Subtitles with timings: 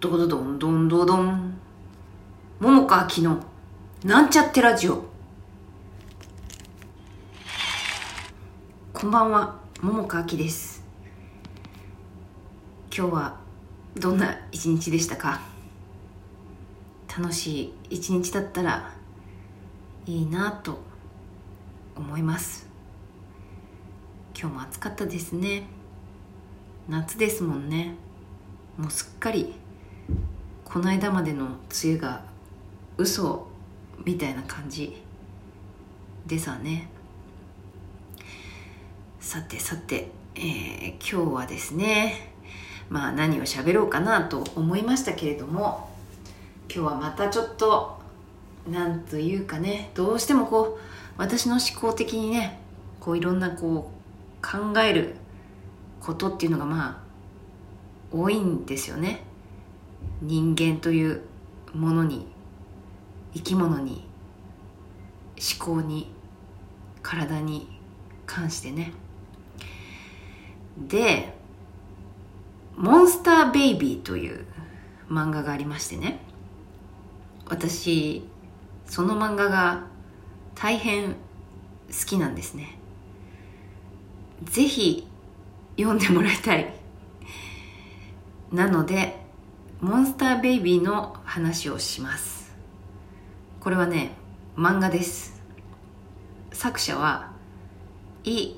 [0.00, 1.60] ドドドンドンドドン
[2.58, 3.38] 桃川きの
[4.02, 5.04] なんちゃってラジオ。
[8.94, 10.82] こんばんは桃川きです。
[12.96, 13.36] 今日は
[13.94, 15.42] どんな一日でしたか？
[17.14, 18.94] 楽しい一日だったら
[20.06, 20.78] いいなと
[21.94, 22.66] 思います。
[24.34, 25.64] 今日も暑かったですね。
[26.88, 27.96] 夏ですもんね。
[28.78, 29.56] もうすっかり
[30.72, 32.22] この間までの梅雨が
[32.96, 33.48] 嘘
[34.04, 35.02] みたいな感じ
[36.26, 36.88] でさね。
[39.18, 42.32] さてさて、えー、今日はですね
[42.88, 45.90] まあ何を喋ろうかなと思いましたけれども
[46.72, 47.98] 今日はまたちょっと
[48.68, 50.80] なんというかねどうしてもこう
[51.16, 52.60] 私の思考的にね
[53.00, 55.16] こういろんなこう考える
[56.00, 57.02] ことっていうのがま
[58.12, 59.29] あ多いんですよね。
[60.22, 61.22] 人間という
[61.72, 62.26] ものに
[63.34, 64.06] 生き物に
[65.58, 66.12] 思考に
[67.02, 67.68] 体に
[68.26, 68.92] 関してね。
[70.88, 71.34] で
[72.76, 74.44] 「モンスターベイビー」という
[75.08, 76.20] 漫画がありましてね。
[77.48, 78.22] 私
[78.86, 79.86] その漫画が
[80.54, 81.16] 大変好
[82.06, 82.78] きなんですね。
[84.44, 85.06] ぜひ
[85.76, 86.72] 読んでもらいたい。
[88.52, 89.19] なので
[89.80, 92.52] モンスターベイビーの話をします。
[93.60, 94.12] これはね
[94.54, 95.42] 漫画です。
[96.52, 97.32] 作者は
[98.24, 98.56] イ・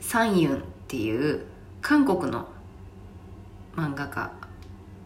[0.00, 1.44] サンユンっていう
[1.82, 2.48] 韓国の
[3.76, 4.32] 漫画家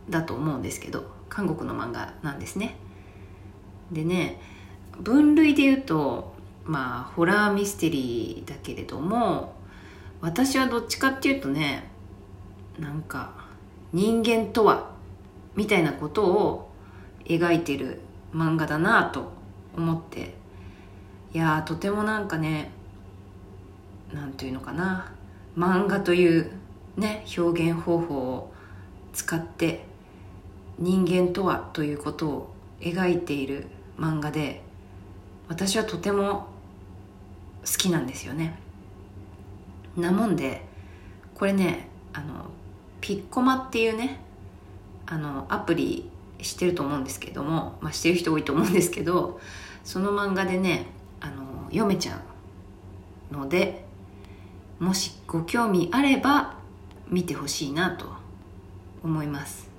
[0.09, 2.77] だと思うんですけど韓国の漫画なんですね。
[3.91, 4.41] でね
[5.00, 6.33] 分類で言うと
[6.64, 9.56] まあホラーミステリーだけれども
[10.20, 11.91] 私はどっちかっていうとね
[12.78, 13.33] なんか
[13.92, 14.94] 人間とは
[15.57, 16.71] みたいなことを
[17.25, 18.01] 描いてる
[18.33, 19.33] 漫画だなと
[19.77, 20.35] 思って。
[21.35, 22.71] いやとてもなんかね
[24.12, 25.12] なんというのかな。
[25.56, 26.50] 漫画という
[26.97, 28.53] ね表現方法を
[29.12, 29.84] 使って
[30.78, 33.67] 人間とはということを描いている
[33.99, 34.62] 漫画で
[35.49, 36.49] 私はとても
[37.65, 38.59] 好きなんですよね。
[39.97, 40.65] なもんで
[41.34, 42.47] これねあの
[43.00, 44.21] ピッコマっていうね
[45.06, 46.11] あのアプリ
[46.43, 49.41] してると思うんですけども、まあ、してる人多いと思うんですけど
[49.84, 50.87] その漫画でね
[51.21, 52.21] あの読めちゃ
[53.31, 53.84] うので
[54.78, 56.56] もしご興味あれば
[57.09, 58.06] 見てほしいなと
[59.03, 59.71] 思います。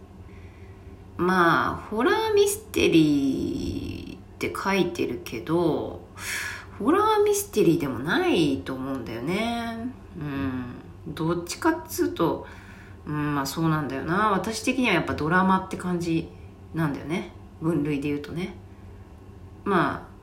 [1.17, 6.01] まあホラーミステリーって書いてるけど
[6.79, 9.89] ホラーミステリーでもないと思うんだよね。
[10.17, 11.13] うん。
[11.13, 12.45] どっちかっつうと
[13.07, 14.31] うんまあそうなんだよな。
[14.31, 16.29] 私的にはやっぱドラマって感じ
[16.73, 17.31] なんだよね。
[17.61, 18.55] 分類で言うとね。
[19.63, 20.17] まあ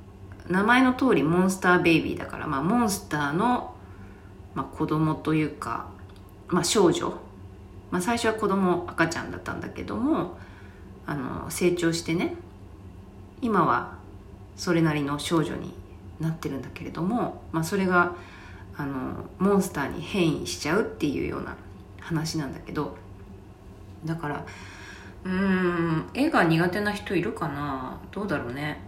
[0.49, 3.75] 名前の通りモンスターベイビーだから、まあ、モンスターの、
[4.55, 5.89] まあ、子供というか、
[6.49, 7.11] まあ、少女、
[7.91, 10.37] まあ、最初は子供赤ちゃんだったんだけども
[11.07, 12.35] あの成長してね
[13.41, 13.99] 今は
[14.57, 15.73] それなりの少女に
[16.21, 18.15] なってるんだけれども、まあ、それが
[18.77, 21.57] あのモンスターに変異しちゃうっていうような
[22.05, 22.97] 話なんだけど
[24.05, 24.47] だから
[25.25, 27.99] うん絵が苦手な人いるかな？
[28.13, 28.79] どうだろうね。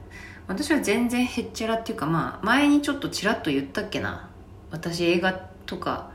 [0.47, 4.29] 私は全然へっちゃらっていうかまあ前にちょっとちらっと言ったっけな？
[4.71, 5.33] 私映画
[5.65, 6.11] とか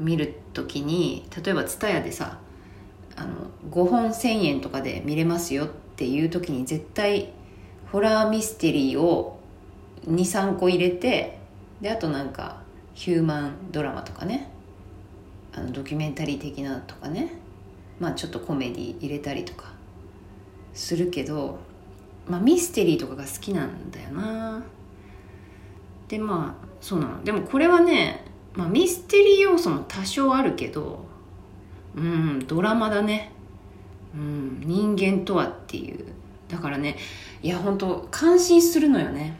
[0.00, 2.38] 見る時に例えば TSUTAYA でさ
[3.14, 7.32] あの5本1000円とかで見れますよっていう時に絶対
[7.92, 9.38] ホラーミステリーを
[10.06, 11.38] 23個入れて
[11.80, 12.62] であとなんか
[12.94, 14.50] ヒューマンドラマとかね。
[15.56, 17.32] あのドキュメンタリー的なとかね。
[17.98, 19.76] まあちょっとコメディ入れたりとか。
[20.76, 21.58] するけど、
[22.28, 24.62] まあ、ミステリーとかが好きなんだよな。
[26.06, 27.24] でまあそうなの。
[27.24, 28.24] でもこれはね、
[28.54, 31.04] まあ、ミステリー要素も多少あるけど
[31.96, 33.32] うんドラマだね。
[34.14, 36.04] うん人間とはっていう。
[36.48, 36.96] だからね
[37.42, 39.34] いや本当感心するのよね。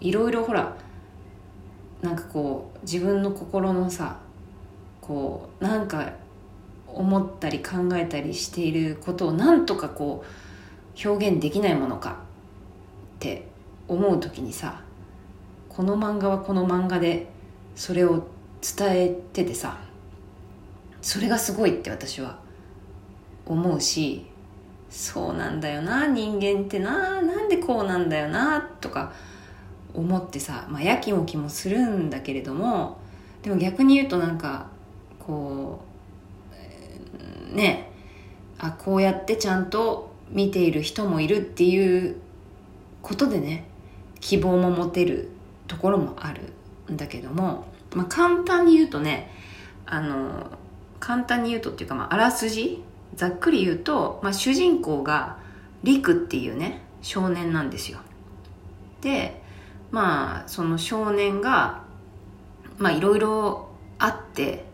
[0.00, 0.74] いろいろほら
[2.00, 4.18] なんかこう自分の心のさ
[5.02, 6.12] こうなんか
[6.86, 12.20] 思ったり考えたりしていることをなんとかこう表現できないものか
[13.16, 13.46] って
[13.88, 14.82] 思う時にさ
[15.68, 17.26] この漫画はこの漫画で
[17.74, 18.26] それを
[18.60, 19.78] 伝えててさ
[21.00, 22.38] それがすごいって私は
[23.44, 24.26] 思うし
[24.88, 29.12] そうなんだよな人間ってななんでこうなんだよなとか
[29.94, 32.98] 思ってさ、まあ、やきもきもするんだけれども
[33.42, 34.71] でも逆に言うとなんか
[35.26, 35.80] こ
[37.52, 37.90] うね
[38.58, 42.16] あこうやってちゃんと見ている人もいるっていう
[43.02, 43.64] ことでね
[44.20, 45.28] 希望も持てる
[45.66, 46.52] ところもある
[46.92, 49.30] んだけども、まあ、簡単に言うとね
[49.86, 50.50] あの
[51.00, 52.82] 簡単に言うとっていうか、まあ、あらすじ
[53.14, 55.38] ざっくり言うと、まあ、主人公が
[55.82, 57.98] リクっていうね少年なんですよ。
[59.00, 59.42] で
[59.90, 61.82] まあその少年が
[62.78, 64.64] まあいろいろあって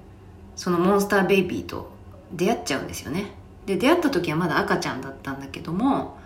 [0.58, 1.88] そのモンスターベイビーと
[2.32, 3.30] 出会っちゃうんですよね。
[3.64, 6.18] で出会った時はまだ赤ちゃんだったんだけども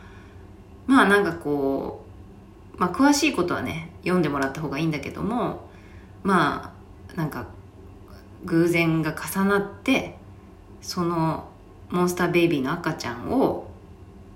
[0.87, 2.05] まあなんかこ
[2.77, 5.69] う、まあ、詳しいことはね読んでもらった方がいいんだけども
[6.23, 6.73] ま
[7.15, 7.47] あなんか
[8.45, 10.17] 偶然が重なって
[10.81, 11.49] その
[11.91, 13.69] モンスターベイビーの赤ちゃんを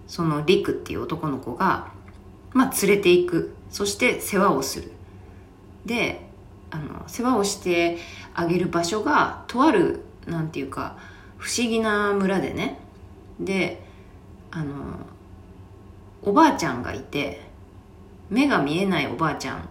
[0.06, 1.92] そのリクっていう男の子が、
[2.52, 3.54] まあ、連れていく。
[3.70, 4.92] そして世話をする。
[5.84, 6.25] で
[6.76, 7.96] あの世話をして
[8.34, 10.98] あげる場所がとあるなんていうか
[11.38, 12.78] 不思議な村でね。
[13.40, 13.82] で
[14.50, 14.74] あの
[16.22, 17.40] おばあちゃんがいて
[18.30, 19.68] 目が見えないおばあちゃん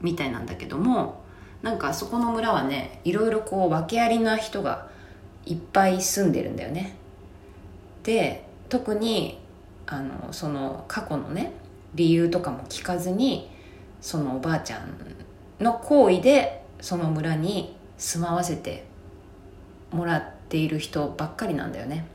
[0.00, 1.22] みたいなんだけども
[1.62, 4.88] なんかそこの村はねいろいろこう訳ありな人が
[5.46, 6.96] いっぱい住んでるんだよね。
[8.02, 9.38] で特に
[9.86, 11.52] あのその過去のね
[11.94, 13.50] 理由とかも聞かずに
[14.00, 15.10] そのおばあちゃん
[15.60, 18.86] の行為でその村に住まわせて
[19.92, 22.06] もらっている人ばっかりなんだよね。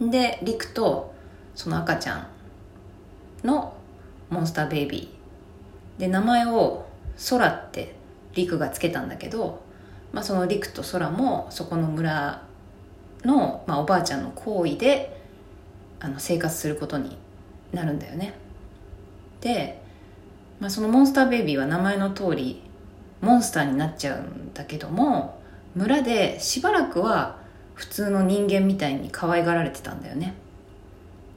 [0.00, 1.14] でリクと
[1.54, 2.26] その赤ちゃん
[3.44, 3.74] の
[4.28, 6.00] モンスターベイビー。
[6.00, 6.86] で名前を
[7.16, 7.94] ソラって
[8.34, 9.62] リクがつけたんだけど、
[10.12, 12.42] まあ、そのリクとソラもそこの村
[13.24, 15.22] の、まあ、おばあちゃんの行為で
[16.00, 17.16] あの生活することに
[17.72, 18.34] なるんだよね。
[19.40, 19.80] で、
[20.60, 22.62] まあ、そのモンスターベイビーは名前の通り
[23.20, 25.40] モンスターになっちゃうんだけども
[25.74, 27.38] 村でしばらくは
[27.74, 30.34] 普通の人間みたいに可愛がられてたんだよね。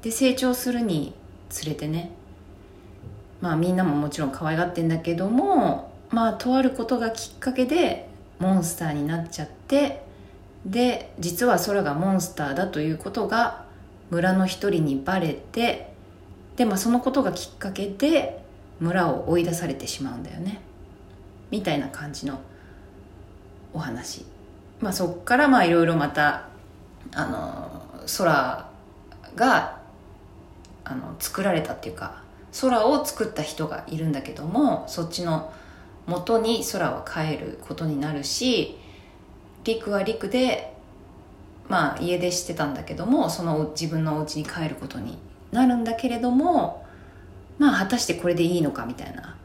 [0.04, 1.16] で成長するに
[1.50, 2.12] つれてね。
[3.42, 8.08] まあみんなももちろん可愛がってんだけどもまあとあることがきっかけで
[8.40, 10.04] モンスターになっちゃって
[10.66, 13.66] で実は空がモンスターだということが
[14.10, 15.94] 村の一人にバレて
[16.56, 18.44] でまあそのことがきっかけで
[18.80, 20.62] 村を追い出されてしまうんだよね。
[21.52, 22.40] みたいな感じの
[23.74, 24.26] お話。
[24.80, 26.48] まあそっからまあいろいろまた
[27.14, 27.82] あの
[28.18, 28.70] 空
[29.36, 29.78] が
[30.84, 32.22] あの作られたっていうか
[32.62, 35.52] 空を作った人がいるんだけどもそっちの
[36.06, 38.78] 元に空は帰ることになるし
[39.64, 40.74] 陸は陸で
[41.68, 45.18] まあ家出してたんだけどもその自分のお家に帰ることに
[45.52, 46.87] なるんだけれども
[47.60, 49.36] まあ果たしてこれでいいのかみたいな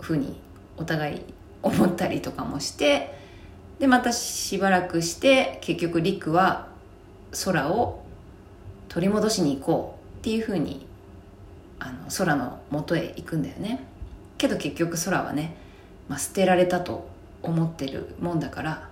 [0.00, 0.36] ふうに
[0.76, 1.22] お互い
[1.62, 3.14] 思ったりとかもして
[3.78, 6.68] でまたしばらくして結局陸は
[7.44, 8.04] 空を
[8.88, 10.86] 取り戻しに行こうっていうふうに
[11.80, 13.84] あの空の元へ行くんだよね。
[14.38, 15.56] けど結局空はね、
[16.08, 17.08] まあ、捨てられたと
[17.42, 18.88] 思ってるもんだから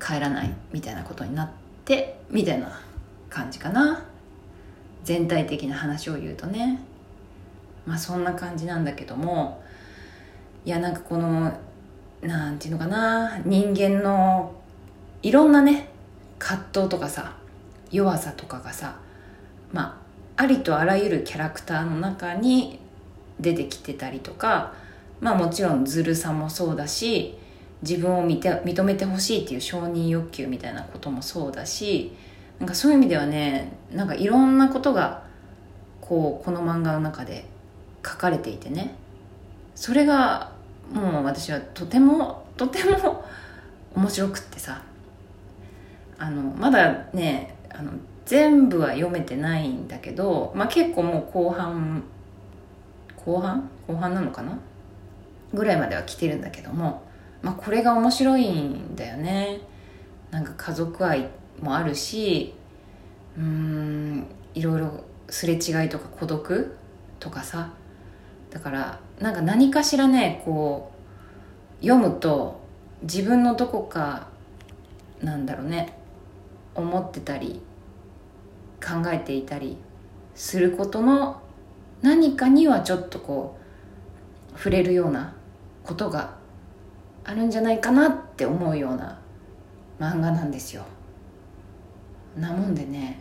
[0.00, 1.50] 帰らないみたいなことになっ
[1.84, 2.80] てみたいな
[3.30, 4.04] 感じかな。
[5.04, 6.80] 全体的な話を言うとね。
[7.86, 9.62] まあそんな感じなんだけども
[10.64, 11.52] いやなんかこの
[12.20, 14.54] なんていうのかな人間の
[15.22, 15.88] いろんなね
[16.38, 17.34] 葛藤とかさ
[17.90, 18.96] 弱さとかがさ
[19.72, 20.00] ま
[20.36, 22.80] あありとあらゆるキャラクターの中に
[23.40, 24.74] 出てきてたりとか
[25.20, 27.38] まあもちろんずるさもそうだし
[27.82, 32.12] 自分を見て認めてほしいっていう承認欲求みたいなこともそうだし
[32.60, 35.24] なんかそういう意味ではねなんかいろんなことが
[36.00, 37.44] こうこの漫画の中で
[38.04, 38.94] 書かれていてね。
[39.74, 40.52] それが
[40.92, 43.24] もう私はとてもとても
[43.94, 44.82] 面白くってさ。
[46.18, 47.90] あのまだねあの
[48.26, 52.04] 全部は読めてないんだけど、まあ、結構もう後半
[53.16, 53.68] 後半？
[53.88, 54.56] 後半なのかな？
[55.52, 57.02] ぐらいまでは来てるんだけども
[57.42, 59.60] まあ、これが面白いんだよね。
[60.30, 61.28] なんか家族愛
[61.60, 62.54] もあるし
[63.36, 66.76] うーんいろいろすれ違いとか孤独
[67.18, 67.70] とかさ。
[68.52, 70.92] だからなんか何かしらねこ
[71.80, 72.60] う読むと
[73.02, 74.28] 自分のどこか
[75.22, 75.96] なんだろうね
[76.74, 77.60] 思ってたり
[78.80, 79.76] 考えていたり
[80.34, 81.40] することの
[82.02, 83.56] 何かにはちょっとこ
[84.54, 85.34] う触れるような
[85.84, 86.36] ことが
[87.24, 89.18] あるんじゃないかなって思うような
[89.98, 90.84] 漫画なんですよ。
[92.36, 93.20] なもんでね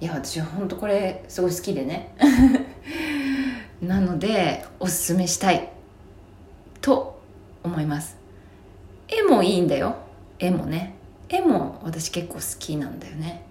[0.00, 2.14] いや私は本当これすごい好きでね。
[3.80, 5.70] なのでおすすめしたい。
[6.80, 7.20] と
[7.62, 8.16] 思います。
[9.08, 9.96] 絵もいいんだよ。
[10.38, 10.94] 絵もね。
[11.28, 13.44] 絵も私結構好きなんだよね。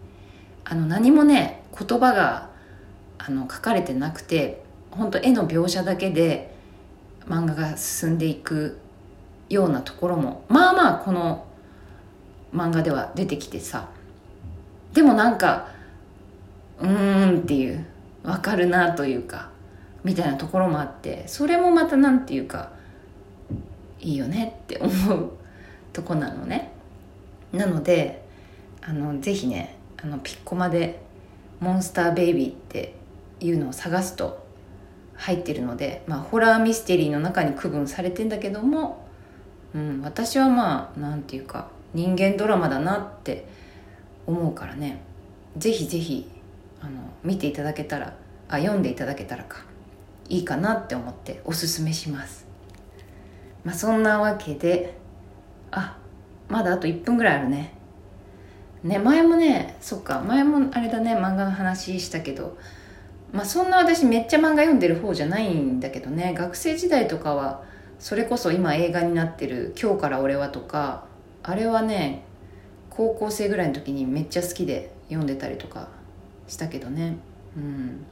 [0.65, 2.49] あの何もね言葉が
[3.17, 6.53] あの書かれてなくて本当絵の描写だけで
[7.25, 8.79] 漫画が進んでいく
[9.49, 11.45] ようなところもまあまあこの
[12.53, 13.87] 漫画では出てきてさ。
[14.93, 15.69] でもなんか
[16.79, 17.85] うーんっていう
[18.23, 19.55] わかるなというか。
[20.07, 22.71] みたいなところもあってそれもまたなんていうか
[23.99, 25.31] いいよねって思う
[25.91, 26.71] とこなのね。
[27.51, 28.25] なので
[28.81, 31.01] あのぜひねあのピッコマで
[31.59, 32.95] 「モンスターベイビー」って
[33.41, 34.47] いうのを探すと
[35.15, 39.05] 入ってるので、まあ、ホラーミステリーの中に区分されてんだけども、
[39.75, 43.45] うん、私はまあなんていうか人間ドラマだなって
[44.25, 45.01] 思うからね。
[45.57, 46.31] ぜひぜひ
[46.79, 46.91] あの
[47.25, 48.15] 見ていただけたら
[48.47, 49.66] あ読んでいただけたらか。
[50.29, 52.45] いいかなって思っておすすめします。
[53.63, 54.97] まあそんなわけで
[55.71, 55.97] あ
[56.49, 57.73] まだあと1分ぐらいあるね。
[58.83, 62.57] ね前もねそっか前もあれだね漫画の話したけど
[63.31, 67.63] まあそんな私めっちゃ漫画読んでる方じゃないんだけどね学生時代とかは
[67.99, 71.05] それこそ今映画になってる「今日から俺は」とか
[71.43, 72.23] あれはね
[72.89, 75.89] 高校生ぐらいの時にめっちゃ好きで読んでたりとか
[76.47, 77.17] したけどね。
[77.55, 78.05] うん。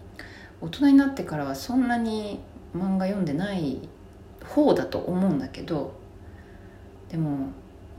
[0.62, 2.40] 大人になってからはそんなに
[2.76, 3.88] 漫画読んでない
[4.44, 5.94] 方だと思うんだけど
[7.10, 7.50] でも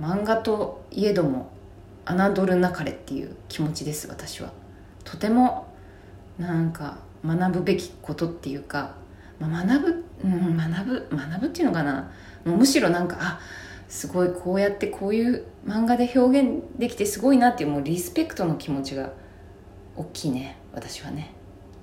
[0.00, 1.50] 漫画といえども
[2.06, 4.52] 侮るなかれっていう気持ちです私は。
[5.04, 5.66] とても
[6.38, 8.94] なんか学ぶべきことっていうか、
[9.40, 12.10] まあ、学ぶ、うん、学ぶ学ぶっていうのかな。
[12.44, 13.40] むしろなんかあ
[13.88, 19.12] すごいこうやってこういう漫画で表現できてすごいなっていうもうリスペクトの気持ちが
[19.96, 21.34] 大きいね私はね。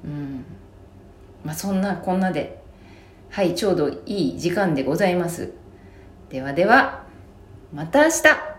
[0.05, 0.45] うん。
[1.43, 2.61] まあそんなこんなで
[3.29, 5.53] はいちょうどいい時間でございます。
[6.29, 7.03] ではでは
[7.73, 8.52] また明日。